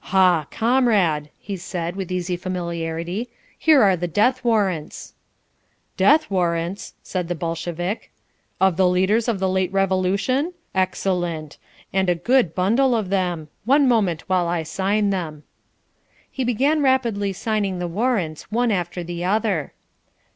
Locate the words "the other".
19.03-19.71